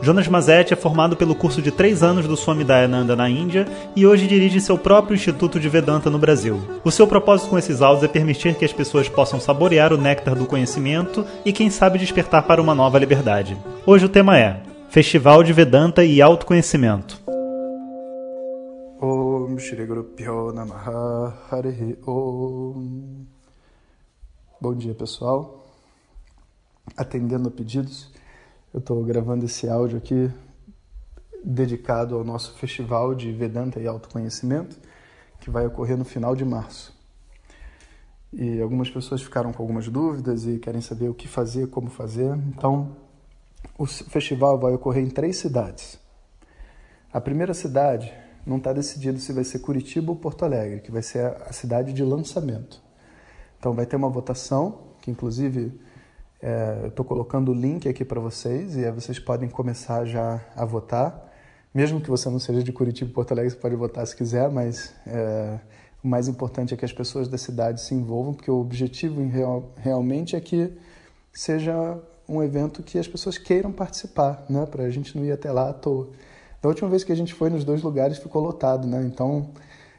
Jonas 0.00 0.28
Mazetti 0.28 0.72
é 0.72 0.76
formado 0.76 1.16
pelo 1.16 1.34
curso 1.34 1.60
de 1.60 1.72
três 1.72 2.04
anos 2.04 2.26
do 2.26 2.36
Swami 2.36 2.62
Dayananda 2.62 3.16
na 3.16 3.28
Índia 3.28 3.66
e 3.96 4.06
hoje 4.06 4.28
dirige 4.28 4.60
seu 4.60 4.78
próprio 4.78 5.16
Instituto 5.16 5.58
de 5.58 5.68
Vedanta 5.68 6.08
no 6.08 6.18
Brasil. 6.18 6.60
O 6.84 6.90
seu 6.90 7.06
propósito 7.06 7.50
com 7.50 7.58
esses 7.58 7.82
áudios 7.82 8.04
é 8.04 8.08
permitir 8.08 8.54
que 8.54 8.64
as 8.64 8.72
pessoas 8.72 9.08
possam 9.08 9.40
saborear 9.40 9.92
o 9.92 9.98
néctar 9.98 10.36
do 10.36 10.46
conhecimento 10.46 11.26
e, 11.44 11.52
quem 11.52 11.68
sabe, 11.68 11.98
despertar 11.98 12.44
para 12.44 12.62
uma 12.62 12.76
nova 12.76 12.98
liberdade. 12.98 13.56
Hoje 13.84 14.06
o 14.06 14.08
tema 14.08 14.38
é 14.38 14.62
Festival 14.88 15.42
de 15.42 15.52
Vedanta 15.52 16.04
e 16.04 16.22
Autoconhecimento. 16.22 17.20
Om 19.00 19.58
Shri 19.58 19.84
Guru 19.84 20.14
Bom 24.60 24.74
dia 24.74 24.94
pessoal, 24.94 25.64
atendendo 26.96 27.48
a 27.48 27.50
pedidos, 27.50 28.10
eu 28.72 28.80
estou 28.80 29.02
gravando 29.04 29.44
esse 29.44 29.68
áudio 29.68 29.98
aqui 29.98 30.30
dedicado 31.44 32.16
ao 32.16 32.24
nosso 32.24 32.54
festival 32.58 33.14
de 33.14 33.32
Vedanta 33.32 33.80
e 33.80 33.86
Autoconhecimento, 33.86 34.76
que 35.40 35.50
vai 35.50 35.66
ocorrer 35.66 35.96
no 35.96 36.04
final 36.04 36.36
de 36.36 36.44
março. 36.44 36.96
E 38.32 38.60
algumas 38.60 38.90
pessoas 38.90 39.22
ficaram 39.22 39.52
com 39.52 39.62
algumas 39.62 39.88
dúvidas 39.88 40.44
e 40.46 40.58
querem 40.58 40.80
saber 40.80 41.08
o 41.08 41.14
que 41.14 41.26
fazer, 41.26 41.68
como 41.68 41.88
fazer. 41.88 42.34
Então, 42.48 42.94
o 43.78 43.86
festival 43.86 44.58
vai 44.58 44.74
ocorrer 44.74 45.02
em 45.02 45.08
três 45.08 45.38
cidades. 45.38 45.98
A 47.10 47.20
primeira 47.20 47.54
cidade 47.54 48.12
não 48.46 48.58
está 48.58 48.72
decidido 48.72 49.18
se 49.18 49.32
vai 49.32 49.44
ser 49.44 49.60
Curitiba 49.60 50.10
ou 50.10 50.16
Porto 50.16 50.44
Alegre, 50.44 50.80
que 50.80 50.90
vai 50.90 51.02
ser 51.02 51.24
a 51.24 51.52
cidade 51.52 51.92
de 51.92 52.02
lançamento. 52.02 52.82
Então 53.58 53.72
vai 53.72 53.86
ter 53.86 53.96
uma 53.96 54.10
votação, 54.10 54.80
que 55.00 55.10
inclusive 55.10 55.80
é, 56.40 56.80
eu 56.82 56.88
estou 56.88 57.04
colocando 57.04 57.50
o 57.50 57.54
link 57.54 57.88
aqui 57.88 58.04
para 58.04 58.20
vocês 58.20 58.76
e 58.76 58.84
aí 58.84 58.92
vocês 58.92 59.18
podem 59.18 59.48
começar 59.48 60.04
já 60.04 60.40
a 60.54 60.64
votar. 60.64 61.26
Mesmo 61.74 62.00
que 62.00 62.08
você 62.08 62.30
não 62.30 62.38
seja 62.38 62.62
de 62.62 62.72
Curitiba 62.72 63.10
ou 63.10 63.14
Porto 63.14 63.32
Alegre, 63.32 63.50
você 63.50 63.56
pode 63.56 63.74
votar 63.74 64.06
se 64.06 64.16
quiser, 64.16 64.50
mas 64.50 64.94
é, 65.06 65.58
o 66.02 66.08
mais 66.08 66.28
importante 66.28 66.72
é 66.72 66.76
que 66.76 66.84
as 66.84 66.92
pessoas 66.92 67.28
da 67.28 67.36
cidade 67.36 67.80
se 67.80 67.94
envolvam, 67.94 68.32
porque 68.32 68.50
o 68.50 68.58
objetivo 68.58 69.20
real, 69.26 69.72
realmente 69.76 70.36
é 70.36 70.40
que 70.40 70.72
seja 71.32 71.98
um 72.28 72.42
evento 72.42 72.82
que 72.82 72.98
as 72.98 73.08
pessoas 73.08 73.38
queiram 73.38 73.72
participar, 73.72 74.44
né? 74.48 74.66
para 74.66 74.84
a 74.84 74.90
gente 74.90 75.16
não 75.16 75.24
ir 75.24 75.32
até 75.32 75.50
lá 75.50 75.70
à 75.70 75.72
toa. 75.72 76.08
Da 76.62 76.68
última 76.68 76.88
vez 76.88 77.04
que 77.04 77.12
a 77.12 77.16
gente 77.16 77.34
foi 77.34 77.50
nos 77.50 77.64
dois 77.64 77.82
lugares 77.82 78.18
ficou 78.18 78.42
lotado, 78.42 78.86
né? 78.86 79.02
Então 79.04 79.50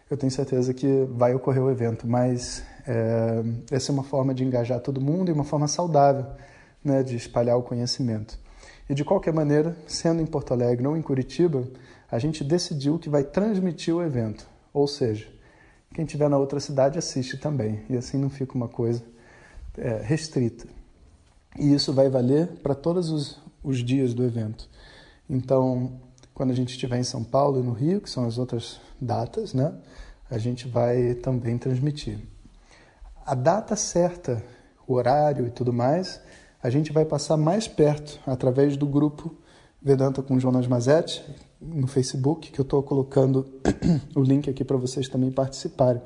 eu 0.10 0.18
tenho 0.18 0.32
certeza 0.32 0.74
que 0.74 1.06
vai 1.12 1.34
ocorrer 1.36 1.64
o 1.64 1.70
evento, 1.70 2.08
mas 2.08 2.64
é, 2.88 3.44
essa 3.72 3.92
é 3.92 3.94
uma 3.94 4.04
forma 4.04 4.34
de 4.34 4.44
engajar 4.44 4.80
todo 4.80 5.00
mundo 5.00 5.30
e 5.30 5.32
uma 5.32 5.44
forma 5.44 5.68
saudável, 5.68 6.26
né, 6.84 7.04
de 7.04 7.16
espalhar 7.16 7.58
o 7.58 7.62
conhecimento. 7.62 8.38
E 8.90 8.96
de 8.96 9.06
qualquer 9.06 9.34
maneira, 9.34 9.78
sendo 9.86 10.22
em 10.22 10.26
Porto 10.26 10.52
Alegre 10.52 10.88
ou 10.88 10.98
em 10.98 11.02
Curitiba, 11.02 11.68
a 12.10 12.18
gente 12.18 12.44
decidiu 12.44 12.98
que 12.98 13.08
vai 13.08 13.24
transmitir 13.24 13.96
o 13.96 14.02
evento, 14.02 14.48
ou 14.74 14.88
seja, 14.88 15.28
quem 15.94 16.06
estiver 16.06 16.30
na 16.30 16.38
outra 16.38 16.60
cidade 16.60 16.98
assiste 16.98 17.38
também, 17.38 17.84
e 17.88 17.96
assim 17.96 18.18
não 18.18 18.30
fica 18.30 18.56
uma 18.56 18.68
coisa 18.68 19.04
é, 19.78 20.02
restrita. 20.02 20.68
E 21.58 21.74
isso 21.74 21.94
vai 21.94 22.10
valer 22.10 22.48
para 22.64 22.74
todos 22.74 23.12
os, 23.12 23.40
os 23.64 23.84
dias 23.84 24.14
do 24.14 24.24
evento. 24.24 24.68
Então, 25.30 26.00
quando 26.34 26.52
a 26.52 26.56
gente 26.56 26.70
estiver 26.70 26.98
em 26.98 27.04
São 27.04 27.24
Paulo 27.24 27.60
e 27.60 27.64
no 27.64 27.74
Rio, 27.74 28.02
que 28.02 28.10
são 28.10 28.26
as 28.26 28.38
outras 28.38 28.80
datas, 29.02 29.54
né, 29.54 29.74
a 30.30 30.38
gente 30.38 30.68
vai 30.68 31.16
também 31.16 31.58
transmitir. 31.58 32.20
A 33.26 33.36
data 33.36 33.76
certa, 33.76 34.44
o 34.88 34.94
horário 34.94 35.48
e 35.48 35.52
tudo 35.52 35.72
mais, 35.72 36.22
a 36.62 36.70
gente 36.70 36.92
vai 36.92 37.06
passar 37.06 37.38
mais 37.38 37.68
perto 37.68 38.20
através 38.26 38.76
do 38.76 38.86
grupo 38.86 39.36
Vedanta 39.82 40.22
com 40.22 40.38
Jonas 40.38 40.68
Mazetti 40.68 41.24
no 41.62 41.88
Facebook, 41.88 42.52
que 42.52 42.60
eu 42.60 42.64
estou 42.64 42.84
colocando 42.84 43.48
o 44.14 44.22
link 44.22 44.50
aqui 44.50 44.64
para 44.64 44.76
vocês 44.76 45.08
também 45.08 45.32
participarem. 45.32 46.02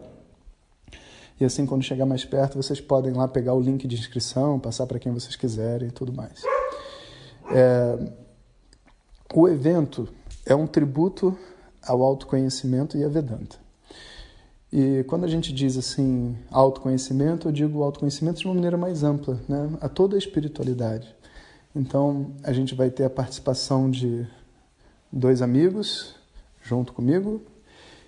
E 1.39 1.45
assim, 1.45 1.65
quando 1.65 1.81
chegar 1.83 2.05
mais 2.05 2.23
perto, 2.23 2.55
vocês 2.55 2.79
podem 2.79 3.13
lá 3.13 3.27
pegar 3.27 3.53
o 3.53 3.59
link 3.59 3.87
de 3.87 3.95
inscrição, 3.95 4.59
passar 4.59 4.85
para 4.85 4.99
quem 4.99 5.11
vocês 5.11 5.35
quiserem 5.35 5.87
e 5.87 5.91
tudo 5.91 6.13
mais. 6.13 6.43
É, 7.51 8.13
o 9.33 9.47
evento 9.47 10.07
é 10.45 10.53
um 10.53 10.67
tributo 10.67 11.37
ao 11.85 12.01
autoconhecimento 12.01 12.97
e 12.97 13.03
à 13.03 13.07
Vedanta. 13.07 13.57
E 14.71 15.03
quando 15.03 15.23
a 15.23 15.27
gente 15.27 15.53
diz 15.53 15.77
assim 15.77 16.35
autoconhecimento, 16.49 17.47
eu 17.47 17.51
digo 17.51 17.83
autoconhecimento 17.83 18.39
de 18.39 18.45
uma 18.45 18.55
maneira 18.55 18.75
mais 18.75 19.03
ampla, 19.03 19.39
né? 19.47 19.69
a 19.79 19.87
toda 19.87 20.15
a 20.15 20.17
espiritualidade. 20.17 21.15
Então 21.75 22.31
a 22.43 22.51
gente 22.51 22.73
vai 22.73 22.89
ter 22.89 23.03
a 23.03 23.09
participação 23.09 23.89
de 23.89 24.27
dois 25.11 25.43
amigos 25.43 26.15
junto 26.63 26.93
comigo, 26.93 27.41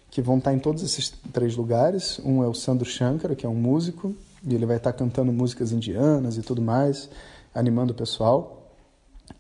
que 0.09 0.21
vão 0.21 0.37
estar 0.37 0.53
em 0.53 0.59
todos 0.59 0.81
esses 0.81 1.13
três 1.31 1.55
lugares. 1.55 2.19
Um 2.25 2.43
é 2.43 2.47
o 2.47 2.53
Sandro 2.53 2.89
Shankara, 2.89 3.35
que 3.35 3.45
é 3.45 3.49
um 3.49 3.55
músico, 3.55 4.15
e 4.43 4.55
ele 4.55 4.65
vai 4.65 4.77
estar 4.77 4.93
cantando 4.93 5.31
músicas 5.31 5.71
indianas 5.71 6.37
e 6.37 6.41
tudo 6.41 6.61
mais, 6.61 7.09
animando 7.53 7.91
o 7.91 7.95
pessoal. 7.95 8.71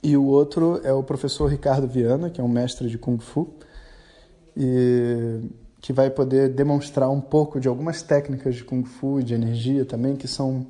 E 0.03 0.17
o 0.17 0.25
outro 0.25 0.79
é 0.83 0.93
o 0.93 1.01
professor 1.01 1.47
Ricardo 1.47 1.87
Viana, 1.87 2.29
que 2.29 2.41
é 2.41 2.43
um 2.43 2.47
mestre 2.47 2.89
de 2.89 2.97
Kung 2.97 3.19
Fu, 3.19 3.47
e 4.55 5.41
que 5.81 5.93
vai 5.93 6.09
poder 6.09 6.49
demonstrar 6.49 7.09
um 7.09 7.21
pouco 7.21 7.59
de 7.59 7.67
algumas 7.67 8.01
técnicas 8.01 8.55
de 8.55 8.63
Kung 8.63 8.83
Fu 8.83 9.21
de 9.21 9.33
energia 9.33 9.85
também, 9.85 10.15
que 10.15 10.27
são 10.27 10.65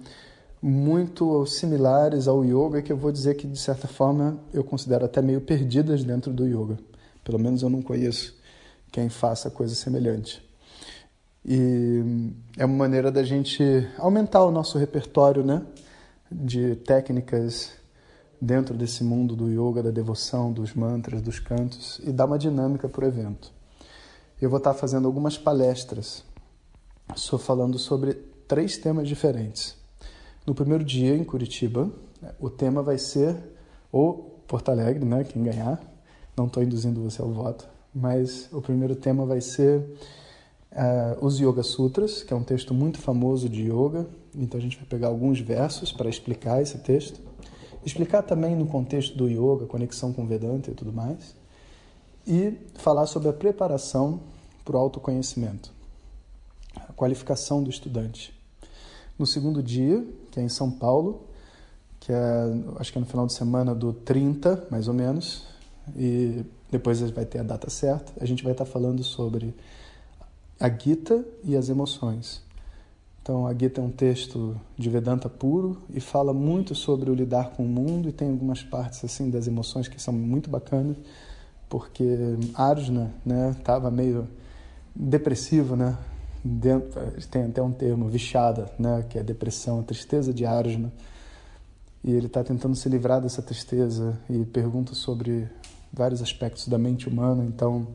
muito 0.62 1.46
similares 1.46 2.28
ao 2.28 2.44
yoga, 2.44 2.82
que 2.82 2.92
eu 2.92 2.98
vou 2.98 3.12
dizer 3.12 3.36
que, 3.36 3.48
de 3.48 3.58
certa 3.58 3.88
forma, 3.88 4.38
eu 4.52 4.64
considero 4.64 5.06
até 5.06 5.22
meio 5.22 5.40
perdidas 5.40 6.04
dentro 6.04 6.34
do 6.34 6.46
yoga. 6.46 6.78
Pelo 7.24 7.40
menos 7.40 7.62
eu 7.62 7.70
não 7.70 7.82
conheço 7.82 8.36
quem 8.92 9.08
faça 9.08 9.50
coisa 9.50 9.76
semelhante. 9.76 10.44
E 11.46 12.32
é 12.58 12.66
uma 12.66 12.76
maneira 12.76 13.12
da 13.12 13.24
gente 13.24 13.64
aumentar 13.98 14.44
o 14.44 14.52
nosso 14.52 14.78
repertório 14.78 15.44
né, 15.44 15.62
de 16.32 16.76
técnicas 16.78 17.72
dentro 18.42 18.76
desse 18.76 19.04
mundo 19.04 19.36
do 19.36 19.50
yoga, 19.50 19.84
da 19.84 19.92
devoção, 19.92 20.52
dos 20.52 20.74
mantras, 20.74 21.22
dos 21.22 21.40
cantos 21.40 22.02
e 22.04 22.12
dar 22.12 22.26
uma 22.26 22.40
dinâmica 22.40 22.90
para 22.90 23.06
o 23.06 23.08
evento. 23.08 23.55
Eu 24.42 24.50
vou 24.50 24.58
estar 24.58 24.74
fazendo 24.74 25.08
algumas 25.08 25.38
palestras, 25.38 26.26
estou 27.16 27.40
falando 27.40 27.80
sobre 27.80 28.16
três 28.46 28.78
temas 28.78 29.08
diferentes. 29.08 29.78
No 30.46 30.54
primeiro 30.54 30.84
dia, 30.84 31.16
em 31.16 31.24
Curitiba, 31.24 31.90
o 32.38 32.50
tema 32.50 32.84
vai 32.84 32.98
ser 32.98 33.38
ou 33.94 34.42
Porto 34.46 34.70
Alegre, 34.70 35.06
né, 35.06 35.24
quem 35.24 35.42
ganhar. 35.42 35.82
Não 36.36 36.48
estou 36.48 36.62
induzindo 36.62 37.02
você 37.02 37.22
ao 37.22 37.30
voto, 37.30 37.66
mas 37.94 38.50
o 38.52 38.62
primeiro 38.62 38.94
tema 38.94 39.26
vai 39.26 39.40
ser 39.40 39.80
uh, 39.80 41.26
os 41.26 41.40
Yoga 41.40 41.64
Sutras, 41.64 42.22
que 42.22 42.34
é 42.34 42.36
um 42.36 42.44
texto 42.44 42.74
muito 42.74 43.00
famoso 43.00 43.48
de 43.48 43.72
yoga. 43.72 44.06
Então 44.36 44.60
a 44.60 44.62
gente 44.62 44.76
vai 44.76 44.86
pegar 44.86 45.08
alguns 45.08 45.40
versos 45.40 45.94
para 45.94 46.10
explicar 46.10 46.62
esse 46.62 46.78
texto. 46.80 47.22
Explicar 47.86 48.22
também 48.22 48.54
no 48.54 48.68
contexto 48.68 49.16
do 49.16 49.30
yoga, 49.30 49.66
conexão 49.66 50.12
com 50.12 50.28
Vedanta 50.28 50.72
e 50.72 50.74
tudo 50.74 50.92
mais. 50.92 51.34
E 52.28 52.58
falar 52.76 53.06
sobre 53.06 53.30
a 53.30 53.34
preparação 53.34 54.20
para 54.64 54.76
o 54.76 54.80
autoconhecimento, 54.80 55.72
a 56.76 56.92
qualificação 56.94 57.62
do 57.62 57.70
estudante. 57.70 58.34
No 59.18 59.26
segundo 59.26 59.62
dia, 59.62 60.06
que 60.32 60.40
é 60.40 60.44
em 60.44 60.50
São 60.50 60.72
Paulo, 60.72 61.22
que 62.00 62.12
é, 62.12 62.18
acho 62.78 62.92
que 62.92 62.98
é 62.98 63.02
no 63.02 63.08
final 63.08 63.26
de 63.26 63.34
semana 63.34 63.74
do 63.74 63.94
30, 63.94 64.68
mais 64.70 64.88
ou 64.88 64.94
menos, 64.94 65.44
e 65.96 66.44
depois 66.72 67.00
vai 67.12 67.26
ter 67.26 67.40
a 67.40 67.44
data 67.44 67.70
certa, 67.70 68.12
a 68.20 68.26
gente 68.26 68.44
vai 68.44 68.52
estar 68.52 68.66
falando 68.66 69.04
sobre 69.04 69.56
a 70.60 70.70
Gita 70.70 71.24
e 71.44 71.56
as 71.56 71.70
emoções. 71.70 72.44
Então, 73.22 73.48
a 73.48 73.54
Gita 73.54 73.82
é 73.82 73.84
um 73.84 73.90
texto 73.90 74.56
de 74.78 74.90
Vedanta 74.90 75.28
puro 75.28 75.78
e 75.90 76.00
fala 76.00 76.34
muito 76.34 76.76
sobre 76.76 77.10
o 77.10 77.16
lidar 77.16 77.52
com 77.52 77.64
o 77.64 77.68
mundo 77.68 78.08
e 78.08 78.12
tem 78.12 78.30
algumas 78.30 78.62
partes 78.62 79.04
assim 79.04 79.30
das 79.30 79.48
emoções 79.48 79.88
que 79.88 80.00
são 80.00 80.14
muito 80.14 80.50
bacanas, 80.50 80.98
porque 81.70 82.06
Arjuna, 82.54 83.14
né, 83.26 83.56
estava 83.58 83.90
meio 83.92 84.28
depressivo, 84.96 85.76
né? 85.76 85.98
Dentro, 86.44 87.02
tem 87.30 87.44
até 87.44 87.62
um 87.62 87.72
termo, 87.72 88.08
vixada, 88.08 88.72
né, 88.78 89.04
que 89.10 89.18
é 89.18 89.24
depressão, 89.24 89.80
a 89.80 89.84
tristeza 89.84 90.34
de 90.34 90.46
Arjuna. 90.46 90.92
E 92.04 92.12
ele 92.12 92.28
está 92.28 92.44
tentando 92.44 92.76
se 92.76 92.88
livrar 92.88 93.20
dessa 93.20 93.42
tristeza 93.42 94.18
e 94.30 94.46
pergunta 94.46 94.94
sobre 94.94 95.50
vários 95.92 96.22
aspectos 96.22 96.68
da 96.68 96.78
mente 96.78 97.10
humana. 97.10 97.44
Então, 97.44 97.88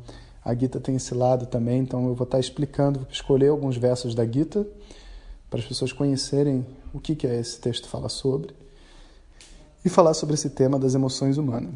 a 0.45 0.53
Gita 0.53 0.81
tem 0.81 0.97
esse 0.97 1.15
lado 1.15 1.47
também. 1.47 1.81
Então, 1.81 2.09
eu 2.09 2.15
vou 2.15 2.25
estar 2.25 2.39
tá 2.39 2.41
explicando, 2.41 3.01
vou 3.01 3.09
escolher 3.11 3.49
alguns 3.49 3.77
versos 3.77 4.15
da 4.15 4.27
Gita 4.27 4.67
para 5.49 5.61
as 5.61 5.67
pessoas 5.67 5.93
conhecerem 5.93 6.67
o 6.93 6.99
que, 6.99 7.15
que 7.15 7.27
é 7.27 7.39
esse 7.39 7.61
texto 7.61 7.89
fala 7.89 8.09
sobre. 8.09 8.53
e 9.85 9.89
falar 9.89 10.13
sobre 10.15 10.35
esse 10.35 10.51
tema 10.51 10.79
das 10.79 10.95
emoções 10.95 11.39
humanas. 11.39 11.73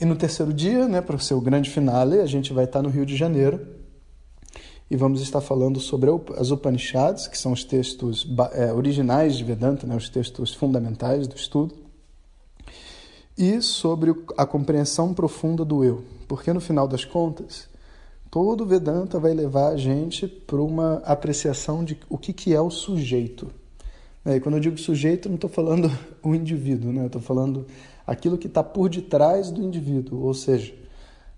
E 0.00 0.04
no 0.04 0.14
terceiro 0.14 0.52
dia, 0.52 0.86
né, 0.86 1.00
para 1.00 1.16
o 1.16 1.40
grande 1.40 1.70
finale, 1.70 2.20
a 2.20 2.26
gente 2.26 2.52
vai 2.52 2.64
estar 2.64 2.82
no 2.82 2.90
Rio 2.90 3.06
de 3.06 3.16
Janeiro 3.16 3.66
e 4.90 4.96
vamos 4.96 5.20
estar 5.20 5.40
falando 5.40 5.80
sobre 5.80 6.10
as 6.36 6.50
Upanishads, 6.50 7.26
que 7.26 7.36
são 7.36 7.52
os 7.52 7.64
textos 7.64 8.26
é, 8.52 8.72
originais 8.72 9.36
de 9.36 9.42
Vedanta, 9.42 9.86
né, 9.86 9.96
os 9.96 10.08
textos 10.08 10.54
fundamentais 10.54 11.26
do 11.26 11.34
estudo, 11.34 11.74
e 13.36 13.60
sobre 13.60 14.14
a 14.36 14.46
compreensão 14.46 15.12
profunda 15.12 15.64
do 15.64 15.82
eu, 15.82 16.04
porque 16.28 16.52
no 16.52 16.60
final 16.60 16.86
das 16.86 17.04
contas, 17.04 17.68
todo 18.30 18.66
Vedanta 18.66 19.18
vai 19.18 19.34
levar 19.34 19.68
a 19.68 19.76
gente 19.76 20.28
para 20.28 20.60
uma 20.60 20.96
apreciação 21.04 21.82
de 21.82 21.98
o 22.08 22.16
que, 22.16 22.32
que 22.32 22.54
é 22.54 22.60
o 22.60 22.70
sujeito. 22.70 23.50
É, 24.24 24.36
e 24.36 24.40
quando 24.40 24.56
eu 24.56 24.60
digo 24.60 24.78
sujeito, 24.78 25.28
não 25.28 25.36
estou 25.36 25.50
falando 25.50 25.90
o 26.22 26.34
indivíduo, 26.34 26.92
né? 26.92 27.06
estou 27.06 27.20
falando 27.20 27.66
aquilo 28.06 28.38
que 28.38 28.46
está 28.46 28.62
por 28.62 28.88
detrás 28.88 29.50
do 29.50 29.62
indivíduo, 29.62 30.22
ou 30.22 30.34
seja, 30.34 30.72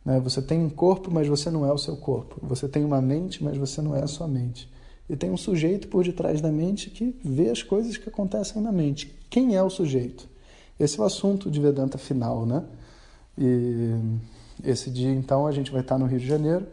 né? 0.09 0.19
Você 0.21 0.41
tem 0.41 0.59
um 0.59 0.71
corpo, 0.71 1.11
mas 1.11 1.29
você 1.29 1.51
não 1.51 1.67
é 1.67 1.73
o 1.73 1.77
seu 1.77 1.95
corpo. 1.95 2.39
Você 2.43 2.67
tem 2.67 2.83
uma 2.83 3.01
mente, 3.01 3.45
mas 3.45 3.59
você 3.59 3.83
não 3.83 3.95
é 3.95 4.03
a 4.03 4.07
sua 4.07 4.27
mente. 4.27 4.67
E 5.09 5.15
tem 5.17 5.31
um 5.31 5.37
sujeito 5.37 5.87
por 5.89 6.03
detrás 6.03 6.41
da 6.41 6.51
mente 6.51 6.89
que 6.89 7.15
vê 7.23 7.51
as 7.51 7.63
coisas 7.63 7.99
que 7.99 8.09
acontecem 8.09 8.63
na 8.63 8.73
mente. 8.73 9.15
Quem 9.29 9.55
é 9.55 9.63
o 9.63 9.69
sujeito? 9.69 10.27
Esse 10.81 10.99
é 10.99 11.03
o 11.03 11.07
assunto 11.07 11.51
de 11.51 11.61
Vedanta 11.61 11.99
final, 11.99 12.47
né? 12.47 12.65
E 13.37 13.95
esse 14.65 14.91
dia, 14.91 15.11
então, 15.11 15.47
a 15.47 15.53
gente 15.53 15.71
vai 15.71 15.83
estar 15.83 15.99
no 15.99 16.07
Rio 16.07 16.19
de 16.19 16.27
Janeiro. 16.27 16.67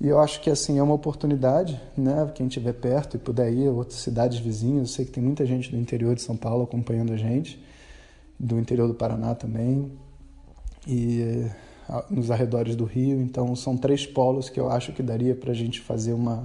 E 0.00 0.08
eu 0.08 0.18
acho 0.18 0.40
que 0.40 0.50
assim 0.50 0.78
é 0.78 0.82
uma 0.82 0.94
oportunidade, 0.94 1.80
né? 1.96 2.28
Quem 2.34 2.48
estiver 2.48 2.72
perto 2.74 3.16
e 3.16 3.20
puder 3.20 3.52
ir 3.52 3.68
a 3.68 3.72
outras 3.72 4.00
cidades 4.00 4.38
vizinhas, 4.38 4.88
eu 4.88 4.94
sei 4.94 5.04
que 5.04 5.12
tem 5.12 5.22
muita 5.22 5.46
gente 5.46 5.70
do 5.70 5.76
interior 5.76 6.14
de 6.14 6.22
São 6.22 6.36
Paulo 6.36 6.64
acompanhando 6.64 7.12
a 7.12 7.16
gente, 7.16 7.64
do 8.38 8.58
interior 8.58 8.88
do 8.88 8.94
Paraná 8.94 9.34
também. 9.34 9.90
E 10.86 11.50
nos 12.10 12.30
arredores 12.30 12.74
do 12.74 12.84
Rio. 12.84 13.20
Então, 13.20 13.54
são 13.54 13.76
três 13.76 14.06
polos 14.06 14.48
que 14.48 14.58
eu 14.58 14.70
acho 14.70 14.92
que 14.92 15.02
daria 15.02 15.34
para 15.34 15.52
a 15.52 15.54
gente 15.54 15.80
fazer 15.80 16.12
uma, 16.12 16.42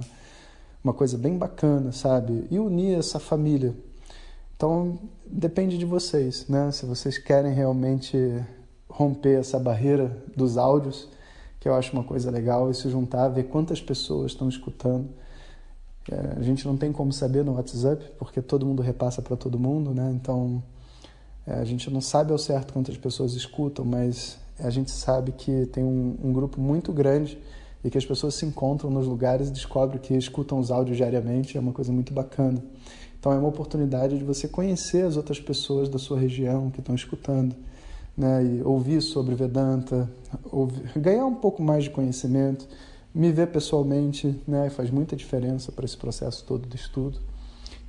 uma 0.82 0.92
coisa 0.92 1.18
bem 1.18 1.36
bacana, 1.36 1.92
sabe? 1.92 2.46
E 2.50 2.58
unir 2.58 2.98
essa 2.98 3.18
família. 3.18 3.74
Então, 4.56 4.98
depende 5.26 5.76
de 5.76 5.84
vocês, 5.84 6.46
né? 6.48 6.70
Se 6.70 6.86
vocês 6.86 7.18
querem 7.18 7.52
realmente 7.52 8.16
romper 8.88 9.40
essa 9.40 9.58
barreira 9.58 10.16
dos 10.36 10.56
áudios, 10.56 11.08
que 11.58 11.68
eu 11.68 11.74
acho 11.74 11.92
uma 11.92 12.04
coisa 12.04 12.30
legal, 12.30 12.70
e 12.70 12.74
se 12.74 12.88
juntar, 12.90 13.28
ver 13.28 13.44
quantas 13.44 13.80
pessoas 13.80 14.32
estão 14.32 14.48
escutando. 14.48 15.08
É, 16.10 16.38
a 16.38 16.42
gente 16.42 16.66
não 16.66 16.76
tem 16.76 16.92
como 16.92 17.12
saber 17.12 17.44
no 17.44 17.54
WhatsApp, 17.54 18.04
porque 18.18 18.42
todo 18.42 18.66
mundo 18.66 18.82
repassa 18.82 19.22
para 19.22 19.36
todo 19.36 19.58
mundo, 19.58 19.94
né? 19.94 20.12
Então, 20.14 20.62
a 21.46 21.64
gente 21.64 21.90
não 21.90 22.00
sabe 22.00 22.32
ao 22.32 22.38
certo 22.38 22.72
quantas 22.72 22.96
pessoas 22.96 23.34
escutam, 23.34 23.84
mas 23.84 24.38
a 24.58 24.70
gente 24.70 24.90
sabe 24.90 25.32
que 25.32 25.66
tem 25.66 25.82
um, 25.82 26.16
um, 26.22 26.32
grupo 26.32 26.60
muito 26.60 26.92
grande 26.92 27.38
e 27.82 27.90
que 27.90 27.98
as 27.98 28.06
pessoas 28.06 28.34
se 28.34 28.46
encontram 28.46 28.90
nos 28.90 29.06
lugares 29.06 29.48
e 29.48 29.50
descobrem 29.50 30.00
que 30.00 30.14
escutam 30.14 30.58
os 30.58 30.70
áudios 30.70 30.96
diariamente, 30.96 31.56
é 31.56 31.60
uma 31.60 31.72
coisa 31.72 31.92
muito 31.92 32.12
bacana. 32.12 32.62
Então 33.18 33.32
é 33.32 33.36
uma 33.36 33.48
oportunidade 33.48 34.18
de 34.18 34.24
você 34.24 34.46
conhecer 34.46 35.04
as 35.04 35.16
outras 35.16 35.40
pessoas 35.40 35.88
da 35.88 35.98
sua 35.98 36.18
região 36.18 36.70
que 36.70 36.80
estão 36.80 36.94
escutando, 36.94 37.54
né, 38.16 38.44
e 38.44 38.62
ouvir 38.62 39.00
sobre 39.00 39.34
Vedanta, 39.34 40.08
ouvir, 40.50 40.92
ganhar 40.96 41.26
um 41.26 41.34
pouco 41.34 41.62
mais 41.62 41.84
de 41.84 41.90
conhecimento, 41.90 42.68
me 43.14 43.32
ver 43.32 43.48
pessoalmente, 43.48 44.40
né, 44.46 44.70
faz 44.70 44.90
muita 44.90 45.16
diferença 45.16 45.72
para 45.72 45.84
esse 45.84 45.96
processo 45.96 46.44
todo 46.44 46.68
de 46.68 46.76
estudo. 46.76 47.18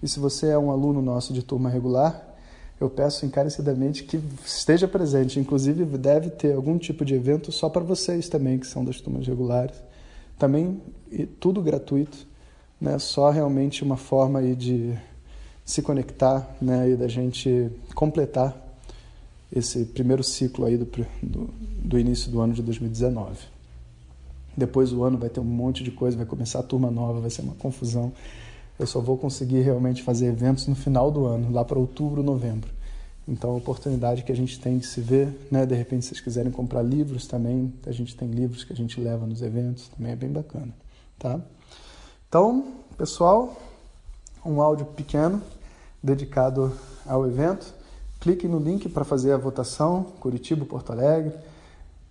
E 0.02 0.08
se 0.08 0.20
você 0.20 0.48
é 0.48 0.58
um 0.58 0.72
aluno 0.72 1.02
nosso 1.02 1.34
de 1.34 1.44
turma 1.44 1.70
regular, 1.70 2.33
eu 2.84 2.90
peço 2.90 3.26
encarecidamente 3.26 4.04
que 4.04 4.20
esteja 4.46 4.88
presente. 4.88 5.40
Inclusive, 5.40 5.86
deve 5.98 6.30
ter 6.30 6.54
algum 6.54 6.78
tipo 6.78 7.06
de 7.06 7.14
evento 7.14 7.52
só 7.52 7.70
para 7.70 7.82
vocês 7.82 8.30
também, 8.30 8.60
que 8.60 8.68
são 8.68 8.84
das 8.84 9.00
turmas 9.00 9.26
regulares. 9.26 9.76
Também 10.38 10.82
tudo 11.40 11.62
gratuito, 11.62 12.28
né? 12.80 13.00
só 13.00 13.30
realmente 13.30 13.84
uma 13.84 13.98
forma 13.98 14.40
aí 14.40 14.56
de 14.56 14.94
se 15.64 15.82
conectar 15.82 16.56
né? 16.62 16.92
e 16.92 16.96
da 16.96 17.08
gente 17.08 17.72
completar 17.96 18.56
esse 19.52 19.86
primeiro 19.86 20.24
ciclo 20.24 20.66
aí 20.66 20.78
do, 20.78 20.86
do, 21.22 21.50
do 21.84 22.00
início 22.00 22.32
do 22.32 22.42
ano 22.42 22.54
de 22.54 22.62
2019. 22.62 23.38
Depois 24.58 24.92
o 24.92 25.04
ano 25.04 25.18
vai 25.18 25.30
ter 25.30 25.40
um 25.40 25.46
monte 25.46 25.84
de 25.84 25.92
coisa, 25.92 26.18
vai 26.18 26.26
começar 26.26 26.60
a 26.60 26.64
turma 26.64 26.92
nova, 26.92 27.20
vai 27.20 27.30
ser 27.30 27.42
uma 27.42 27.56
confusão 27.56 28.12
eu 28.84 28.88
só 28.88 29.00
vou 29.00 29.18
conseguir 29.18 29.62
realmente 29.62 30.04
fazer 30.04 30.28
eventos 30.28 30.68
no 30.68 30.76
final 30.76 31.10
do 31.10 31.26
ano, 31.26 31.52
lá 31.52 31.64
para 31.64 31.80
outubro, 31.80 32.22
novembro. 32.22 32.70
Então, 33.26 33.52
a 33.52 33.56
oportunidade 33.56 34.24
que 34.24 34.32
a 34.32 34.36
gente 34.36 34.60
tem 34.60 34.78
de 34.78 34.86
se 34.86 35.00
ver, 35.00 35.48
né? 35.50 35.66
De 35.66 35.74
repente, 35.74 36.04
se 36.04 36.10
vocês 36.10 36.20
quiserem 36.20 36.52
comprar 36.52 36.82
livros 36.82 37.26
também, 37.26 37.74
a 37.88 37.92
gente 37.94 38.16
tem 38.16 38.30
livros 38.30 38.66
que 38.66 38.74
a 38.74 38.76
gente 38.76 39.00
leva 39.00 39.26
nos 39.26 39.42
eventos, 39.42 39.88
também 39.88 40.12
é 40.12 40.16
bem 40.18 40.30
bacana, 40.30 40.68
tá? 41.18 41.40
Então, 42.28 42.74
pessoal, 42.98 43.56
um 44.46 44.62
áudio 44.62 44.86
pequeno 44.88 45.42
dedicado 46.04 46.74
ao 47.06 47.26
evento. 47.26 47.74
Clique 48.20 48.50
no 48.50 48.60
link 48.60 48.90
para 48.90 49.06
fazer 49.06 49.32
a 49.32 49.38
votação, 49.38 50.04
Curitiba, 50.20 50.66
Porto 50.66 50.92
Alegre. 50.92 51.34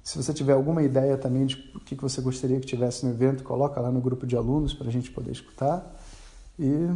Se 0.03 0.17
você 0.17 0.33
tiver 0.33 0.55
alguma 0.55 0.83
ideia 0.83 1.19
também 1.19 1.45
de 1.45 1.71
o 1.75 1.81
que 1.81 1.95
você 1.95 2.23
gostaria 2.23 2.59
que 2.59 2.67
tivesse 2.67 3.05
no 3.05 3.13
evento, 3.13 3.43
coloca 3.45 3.79
lá 3.79 3.91
no 3.91 4.01
grupo 4.01 4.27
de 4.27 4.37
alunos 4.37 4.73
para 4.73 4.89
a 4.89 4.91
gente 4.91 5.11
poder 5.11 5.33
escutar 5.33 6.01
e 6.59 6.89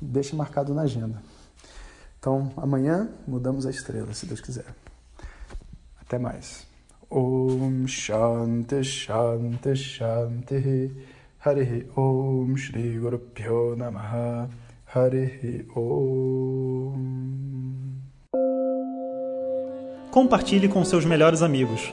deixa 0.00 0.36
marcado 0.36 0.74
na 0.74 0.82
agenda. 0.82 1.22
Então, 2.18 2.52
amanhã 2.56 3.08
mudamos 3.26 3.66
a 3.66 3.70
estrela, 3.70 4.14
se 4.14 4.26
Deus 4.26 4.40
quiser. 4.40 4.66
Até 6.00 6.18
mais. 6.18 6.66
Om 7.10 7.86
Shanti 7.86 8.82
Shanti 8.82 9.76
Shanti 9.76 10.92
Om 11.96 12.56
Shri 12.56 12.98
Guru 12.98 13.18
Pyo 13.18 13.76
Namaha 13.76 14.48
Om 15.74 17.32
Compartilhe 20.10 20.68
com 20.68 20.84
seus 20.84 21.04
melhores 21.04 21.42
amigos. 21.42 21.92